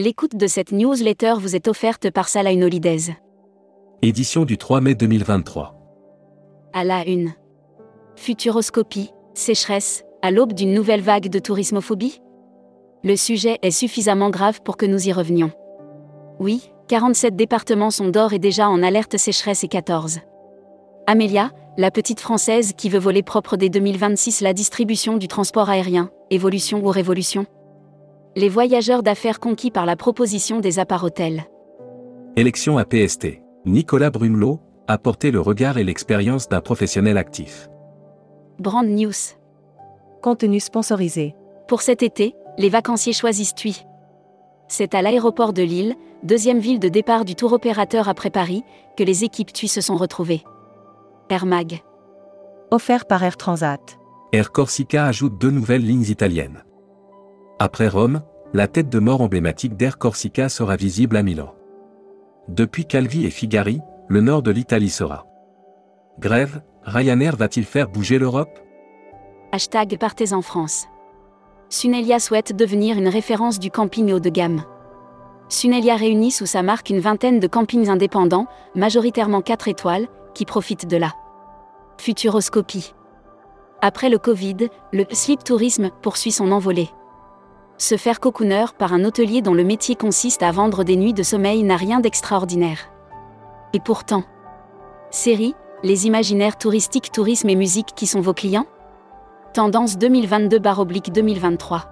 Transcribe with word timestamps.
L'écoute 0.00 0.36
de 0.36 0.46
cette 0.46 0.70
newsletter 0.70 1.34
vous 1.40 1.56
est 1.56 1.66
offerte 1.66 2.08
par 2.12 2.28
Salah 2.28 2.52
Holidays. 2.52 3.16
Édition 4.00 4.44
du 4.44 4.56
3 4.56 4.80
mai 4.80 4.94
2023. 4.94 5.74
À 6.72 6.84
la 6.84 7.04
une. 7.04 7.32
Futuroscopie, 8.14 9.10
sécheresse, 9.34 10.04
à 10.22 10.30
l'aube 10.30 10.52
d'une 10.52 10.72
nouvelle 10.72 11.00
vague 11.00 11.28
de 11.28 11.40
tourismophobie? 11.40 12.20
Le 13.02 13.16
sujet 13.16 13.58
est 13.62 13.72
suffisamment 13.72 14.30
grave 14.30 14.60
pour 14.62 14.76
que 14.76 14.86
nous 14.86 15.08
y 15.08 15.12
revenions. 15.12 15.50
Oui, 16.38 16.70
47 16.86 17.34
départements 17.34 17.90
sont 17.90 18.10
d'or 18.10 18.32
et 18.32 18.38
déjà 18.38 18.68
en 18.68 18.84
alerte 18.84 19.16
sécheresse 19.16 19.64
et 19.64 19.68
14. 19.68 20.20
Amélia, 21.08 21.50
la 21.76 21.90
petite 21.90 22.20
française 22.20 22.72
qui 22.76 22.88
veut 22.88 23.00
voler 23.00 23.24
propre 23.24 23.56
dès 23.56 23.68
2026 23.68 24.42
la 24.42 24.52
distribution 24.52 25.16
du 25.16 25.26
transport 25.26 25.68
aérien, 25.68 26.12
évolution 26.30 26.84
ou 26.84 26.88
révolution? 26.88 27.46
Les 28.38 28.48
voyageurs 28.48 29.02
d'affaires 29.02 29.40
conquis 29.40 29.72
par 29.72 29.84
la 29.84 29.96
proposition 29.96 30.60
des 30.60 30.78
appareils 30.78 31.42
Élection 32.36 32.78
à 32.78 32.84
PST. 32.84 33.42
Nicolas 33.66 34.10
Brumelot 34.10 34.60
a 34.86 34.96
porté 34.96 35.32
le 35.32 35.40
regard 35.40 35.76
et 35.76 35.82
l'expérience 35.82 36.48
d'un 36.48 36.60
professionnel 36.60 37.18
actif. 37.18 37.68
Brand 38.60 38.86
News. 38.86 39.34
Contenu 40.22 40.60
sponsorisé. 40.60 41.34
Pour 41.66 41.82
cet 41.82 42.04
été, 42.04 42.36
les 42.58 42.68
vacanciers 42.68 43.12
choisissent 43.12 43.56
TUI. 43.56 43.84
C'est 44.68 44.94
à 44.94 45.02
l'aéroport 45.02 45.52
de 45.52 45.62
Lille, 45.62 45.96
deuxième 46.22 46.60
ville 46.60 46.78
de 46.78 46.88
départ 46.88 47.24
du 47.24 47.34
tour 47.34 47.52
opérateur 47.52 48.08
après 48.08 48.30
Paris, 48.30 48.62
que 48.96 49.02
les 49.02 49.24
équipes 49.24 49.52
TUI 49.52 49.66
se 49.66 49.80
sont 49.80 49.96
retrouvées. 49.96 50.44
Air 51.28 51.44
Mag. 51.44 51.80
Offert 52.70 53.06
par 53.06 53.24
Air 53.24 53.36
Transat. 53.36 53.98
Air 54.32 54.52
Corsica 54.52 55.06
ajoute 55.06 55.40
deux 55.40 55.50
nouvelles 55.50 55.84
lignes 55.84 56.06
italiennes. 56.08 56.62
Après 57.60 57.88
Rome, 57.88 58.22
la 58.54 58.68
tête 58.68 58.88
de 58.88 59.00
mort 59.00 59.20
emblématique 59.20 59.76
d'Air 59.76 59.98
Corsica 59.98 60.48
sera 60.48 60.76
visible 60.76 61.16
à 61.16 61.24
Milan. 61.24 61.54
Depuis 62.46 62.86
Calvi 62.86 63.26
et 63.26 63.30
Figari, 63.30 63.80
le 64.06 64.20
nord 64.20 64.42
de 64.42 64.52
l'Italie 64.52 64.90
sera. 64.90 65.26
Grève, 66.20 66.62
Ryanair 66.84 67.34
va-t-il 67.34 67.66
faire 67.66 67.88
bouger 67.88 68.20
l'Europe? 68.20 68.60
Hashtag 69.50 69.98
Partez 69.98 70.32
en 70.32 70.40
France. 70.40 70.86
Sunelia 71.68 72.20
souhaite 72.20 72.54
devenir 72.54 72.96
une 72.96 73.08
référence 73.08 73.58
du 73.58 73.72
camping 73.72 74.12
haut 74.12 74.20
de 74.20 74.30
gamme. 74.30 74.62
Sunelia 75.48 75.96
réunit 75.96 76.30
sous 76.30 76.46
sa 76.46 76.62
marque 76.62 76.90
une 76.90 77.00
vingtaine 77.00 77.40
de 77.40 77.46
campings 77.48 77.88
indépendants, 77.88 78.46
majoritairement 78.76 79.42
4 79.42 79.66
étoiles, 79.66 80.06
qui 80.32 80.44
profitent 80.44 80.86
de 80.86 80.96
la 80.96 81.12
futuroscopie. 81.98 82.94
Après 83.80 84.10
le 84.10 84.18
Covid, 84.18 84.68
le 84.92 85.04
sleep 85.10 85.42
tourisme 85.42 85.90
poursuit 86.02 86.32
son 86.32 86.52
envolée. 86.52 86.88
Se 87.78 87.96
faire 87.96 88.18
cocooner 88.18 88.66
par 88.76 88.92
un 88.92 89.04
hôtelier 89.04 89.40
dont 89.40 89.54
le 89.54 89.62
métier 89.62 89.94
consiste 89.94 90.42
à 90.42 90.50
vendre 90.50 90.82
des 90.82 90.96
nuits 90.96 91.14
de 91.14 91.22
sommeil 91.22 91.62
n'a 91.62 91.76
rien 91.76 92.00
d'extraordinaire. 92.00 92.90
Et 93.72 93.78
pourtant, 93.78 94.24
série, 95.12 95.54
les 95.84 96.08
imaginaires 96.08 96.58
touristiques, 96.58 97.12
tourisme 97.12 97.48
et 97.48 97.54
musique 97.54 97.94
qui 97.94 98.08
sont 98.08 98.20
vos 98.20 98.34
clients? 98.34 98.66
Tendance 99.54 99.96
2022-2023. 99.96 101.82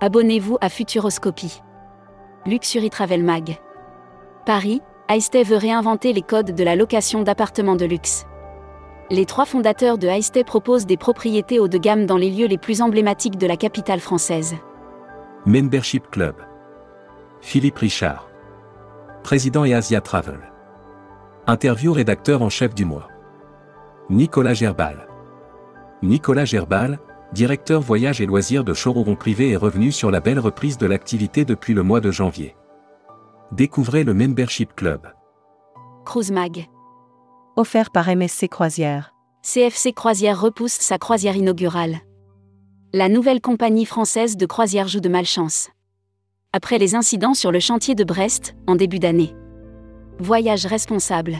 Abonnez-vous 0.00 0.58
à 0.60 0.68
Futuroscopie. 0.68 1.62
Luxury 2.44 2.90
Travel 2.90 3.24
Mag. 3.24 3.56
Paris, 4.44 4.82
Aisté 5.08 5.42
veut 5.42 5.56
réinventer 5.56 6.12
les 6.12 6.22
codes 6.22 6.54
de 6.54 6.64
la 6.64 6.76
location 6.76 7.22
d'appartements 7.22 7.76
de 7.76 7.86
luxe. 7.86 8.26
Les 9.10 9.24
trois 9.24 9.46
fondateurs 9.46 9.96
de 9.96 10.06
Aisté 10.06 10.44
proposent 10.44 10.84
des 10.84 10.98
propriétés 10.98 11.60
haut 11.60 11.68
de 11.68 11.78
gamme 11.78 12.04
dans 12.04 12.18
les 12.18 12.30
lieux 12.30 12.46
les 12.46 12.58
plus 12.58 12.82
emblématiques 12.82 13.38
de 13.38 13.46
la 13.46 13.56
capitale 13.56 14.00
française. 14.00 14.54
Membership 15.46 16.10
Club. 16.10 16.34
Philippe 17.40 17.78
Richard. 17.78 18.28
Président 19.22 19.64
et 19.64 19.72
Asia 19.72 20.00
Travel. 20.00 20.40
Interview 21.46 21.92
rédacteur 21.92 22.42
en 22.42 22.48
chef 22.48 22.74
du 22.74 22.84
mois. 22.84 23.08
Nicolas 24.10 24.52
Gerbal. 24.52 25.06
Nicolas 26.02 26.44
Gerbal, 26.44 26.98
directeur 27.32 27.80
voyage 27.80 28.20
et 28.20 28.26
loisirs 28.26 28.64
de 28.64 28.74
showroom 28.74 29.16
privé 29.16 29.52
est 29.52 29.56
revenu 29.56 29.92
sur 29.92 30.10
la 30.10 30.20
belle 30.20 30.40
reprise 30.40 30.76
de 30.76 30.86
l'activité 30.86 31.44
depuis 31.44 31.72
le 31.72 31.84
mois 31.84 32.00
de 32.00 32.10
janvier. 32.10 32.56
Découvrez 33.52 34.02
le 34.02 34.14
Membership 34.14 34.74
Club. 34.74 35.06
Cruise 36.04 36.32
Mag. 36.32 36.66
Offert 37.56 37.90
par 37.90 38.08
MSC 38.14 38.48
Croisière. 38.48 39.14
CFC 39.42 39.92
Croisière 39.92 40.40
repousse 40.40 40.72
sa 40.72 40.98
croisière 40.98 41.36
inaugurale. 41.36 42.00
La 42.94 43.10
nouvelle 43.10 43.42
compagnie 43.42 43.84
française 43.84 44.38
de 44.38 44.46
croisière 44.46 44.88
joue 44.88 45.00
de 45.00 45.10
malchance. 45.10 45.68
Après 46.54 46.78
les 46.78 46.94
incidents 46.94 47.34
sur 47.34 47.52
le 47.52 47.60
chantier 47.60 47.94
de 47.94 48.02
Brest, 48.02 48.56
en 48.66 48.76
début 48.76 48.98
d'année. 48.98 49.36
Voyage 50.18 50.64
responsable. 50.64 51.36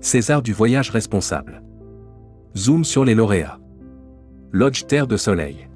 César 0.00 0.40
du 0.40 0.54
voyage 0.54 0.88
responsable. 0.88 1.62
Zoom 2.56 2.86
sur 2.86 3.04
les 3.04 3.14
lauréats. 3.14 3.60
Lodge 4.50 4.86
Terre 4.86 5.06
de 5.06 5.18
Soleil. 5.18 5.68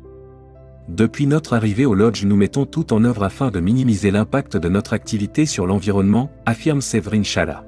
Depuis 0.88 1.26
notre 1.26 1.52
arrivée 1.52 1.84
au 1.84 1.92
lodge, 1.92 2.24
nous 2.24 2.36
mettons 2.36 2.64
tout 2.64 2.94
en 2.94 3.04
œuvre 3.04 3.24
afin 3.24 3.50
de 3.50 3.60
minimiser 3.60 4.10
l'impact 4.10 4.56
de 4.56 4.70
notre 4.70 4.94
activité 4.94 5.44
sur 5.44 5.66
l'environnement, 5.66 6.30
affirme 6.46 6.80
Séverine 6.80 7.24
Chala. 7.24 7.66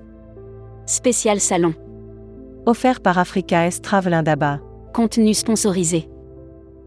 Spécial 0.87 1.41
salon. 1.41 1.75
Offert 2.65 3.03
par 3.03 3.19
Africa 3.19 3.67
S 3.67 3.83
Travel 3.83 4.15
Indaba. 4.15 4.61
Contenu 4.95 5.35
sponsorisé. 5.35 6.09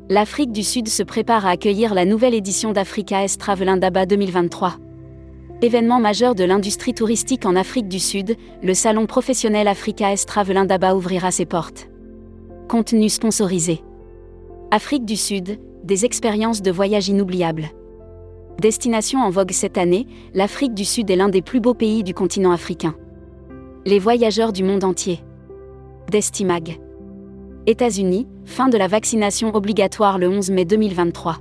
L'Afrique 0.08 0.52
du 0.52 0.62
Sud 0.62 0.88
se 0.88 1.02
prépare 1.02 1.48
à 1.48 1.50
accueillir 1.50 1.96
la 1.96 2.06
nouvelle 2.06 2.36
édition 2.36 2.72
d'Africa 2.74 3.24
S 3.24 3.40
Travel 3.40 3.68
Indaba 3.68 4.06
2023. 4.06 4.76
Événement 5.64 6.00
majeur 6.00 6.36
de 6.36 6.44
l'industrie 6.44 6.94
touristique 6.94 7.44
en 7.48 7.56
Afrique 7.56 7.88
du 7.88 7.98
Sud, 8.00 8.36
le 8.62 8.76
salon 8.76 9.08
professionnel 9.08 9.68
Africa 9.68 10.14
S 10.14 10.28
Travel 10.28 10.58
Indaba 10.58 10.96
ouvrira 10.96 11.32
ses 11.32 11.48
portes. 11.48 11.90
Contenu 12.70 13.10
sponsorisé. 13.10 13.82
Afrique 14.70 15.06
du 15.06 15.16
Sud, 15.16 15.58
des 15.84 16.06
expériences 16.06 16.62
de 16.62 16.70
voyage 16.70 17.10
inoubliables. 17.10 17.70
Destination 18.62 19.22
en 19.22 19.32
vogue 19.32 19.54
cette 19.54 19.80
année, 19.80 20.06
l'Afrique 20.36 20.76
du 20.76 20.86
Sud 20.86 21.10
est 21.10 21.16
l'un 21.16 21.30
des 21.30 21.42
plus 21.42 21.62
beaux 21.62 21.74
pays 21.74 22.04
du 22.04 22.14
continent 22.14 22.52
africain. 22.52 22.94
Les 23.88 23.98
voyageurs 23.98 24.54
du 24.54 24.64
monde 24.64 24.84
entier. 24.84 25.22
Destimag. 26.12 26.80
États-Unis, 27.68 28.28
fin 28.46 28.70
de 28.70 28.78
la 28.78 28.88
vaccination 28.88 29.56
obligatoire 29.56 30.20
le 30.20 30.30
11 30.30 30.52
mai 30.52 30.66
2023. 30.66 31.40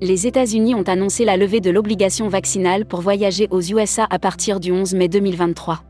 Les 0.00 0.26
États-Unis 0.26 0.74
ont 0.74 0.82
annoncé 0.82 1.24
la 1.24 1.36
levée 1.36 1.60
de 1.60 1.70
l'obligation 1.70 2.26
vaccinale 2.26 2.86
pour 2.86 3.02
voyager 3.02 3.46
aux 3.52 3.60
USA 3.60 4.04
à 4.10 4.18
partir 4.18 4.58
du 4.58 4.72
11 4.72 4.94
mai 4.94 5.06
2023. 5.06 5.84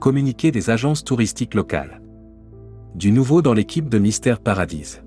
Communiqué 0.00 0.50
des 0.50 0.68
agences 0.68 1.02
touristiques 1.02 1.54
locales. 1.54 2.02
Du 2.94 3.10
nouveau 3.10 3.40
dans 3.40 3.54
l'équipe 3.54 3.88
de 3.88 3.98
Mystère 3.98 4.38
Paradis. 4.38 4.98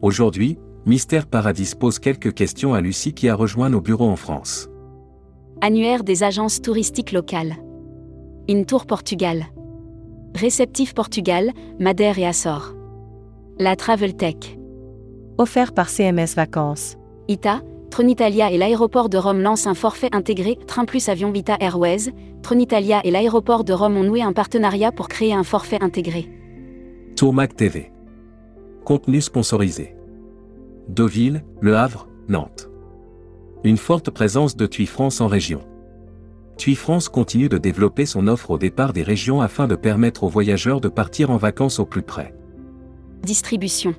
Aujourd'hui, 0.00 0.58
Mystère 0.86 1.26
Paradis 1.26 1.74
pose 1.78 1.98
quelques 1.98 2.32
questions 2.32 2.72
à 2.72 2.80
Lucie 2.80 3.12
qui 3.12 3.28
a 3.28 3.34
rejoint 3.34 3.68
nos 3.68 3.82
bureaux 3.82 4.08
en 4.08 4.16
France. 4.16 4.70
Annuaire 5.60 6.04
des 6.04 6.22
agences 6.22 6.62
touristiques 6.62 7.12
locales. 7.12 7.56
Intour 8.48 8.86
Portugal. 8.86 9.44
Réceptif 10.34 10.94
Portugal, 10.94 11.52
Madère 11.78 12.18
et 12.18 12.26
Açores. 12.26 12.74
La 13.58 13.76
Travel 13.76 14.16
Tech. 14.16 14.58
Offert 15.38 15.72
par 15.72 15.88
CMS 15.90 16.34
Vacances. 16.34 16.96
ITA, 17.28 17.60
Tronitalia 17.90 18.50
et 18.50 18.56
l'aéroport 18.56 19.10
de 19.10 19.18
Rome 19.18 19.40
lancent 19.40 19.66
un 19.66 19.74
forfait 19.74 20.08
intégré 20.12 20.58
Train 20.66 20.86
plus 20.86 21.08
Avion 21.10 21.30
Vita 21.30 21.56
Airways. 21.60 22.12
Tronitalia 22.42 23.02
et 23.04 23.10
l'aéroport 23.10 23.62
de 23.62 23.74
Rome 23.74 23.96
ont 23.98 24.04
noué 24.04 24.22
un 24.22 24.32
partenariat 24.32 24.90
pour 24.90 25.08
créer 25.08 25.34
un 25.34 25.44
forfait 25.44 25.82
intégré. 25.82 26.28
Tourmac 27.14 27.54
TV. 27.54 27.92
Contenu 28.84 29.20
sponsorisé. 29.20 29.94
Deauville, 30.88 31.44
Le 31.60 31.76
Havre, 31.76 32.08
Nantes. 32.28 32.70
Une 33.64 33.76
forte 33.76 34.10
présence 34.10 34.56
de 34.56 34.66
TUI 34.66 34.86
France 34.86 35.20
en 35.20 35.26
région. 35.26 35.60
TUI 36.56 36.74
France 36.74 37.08
continue 37.08 37.48
de 37.48 37.58
développer 37.58 38.06
son 38.06 38.28
offre 38.28 38.50
au 38.50 38.58
départ 38.58 38.92
des 38.92 39.02
régions 39.02 39.40
afin 39.40 39.66
de 39.66 39.74
permettre 39.74 40.24
aux 40.24 40.28
voyageurs 40.28 40.80
de 40.80 40.88
partir 40.88 41.30
en 41.30 41.36
vacances 41.36 41.78
au 41.78 41.86
plus 41.86 42.02
près. 42.02 42.34
Distribution. 43.22 43.94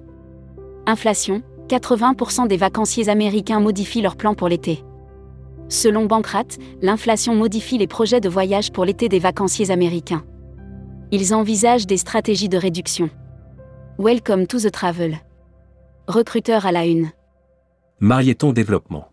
Inflation. 0.85 1.41
80% 1.69 2.47
des 2.47 2.57
vacanciers 2.57 3.09
américains 3.09 3.59
modifient 3.59 4.01
leurs 4.01 4.17
plans 4.17 4.35
pour 4.35 4.49
l'été. 4.49 4.83
Selon 5.69 6.05
Bankrat, 6.05 6.57
l'inflation 6.81 7.35
modifie 7.35 7.77
les 7.77 7.87
projets 7.87 8.19
de 8.19 8.29
voyage 8.29 8.71
pour 8.71 8.85
l'été 8.85 9.09
des 9.09 9.19
vacanciers 9.19 9.71
américains. 9.71 10.23
Ils 11.11 11.33
envisagent 11.33 11.87
des 11.87 11.97
stratégies 11.97 12.49
de 12.49 12.57
réduction. 12.57 13.09
Welcome 13.97 14.47
to 14.47 14.59
the 14.59 14.71
travel. 14.71 15.17
Recruteur 16.07 16.65
à 16.65 16.71
la 16.71 16.85
une. 16.85 17.11
Marieton 17.99 18.51
Développement. 18.51 19.12